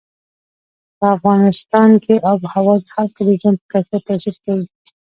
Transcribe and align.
په 0.97 1.05
افغانستان 1.15 1.89
کې 2.03 2.15
آب 2.31 2.39
وهوا 2.43 2.75
د 2.79 2.85
خلکو 2.95 3.19
د 3.27 3.29
ژوند 3.39 3.57
په 3.61 3.67
کیفیت 3.73 4.01
تاثیر 4.09 4.35
کوي. 4.45 4.65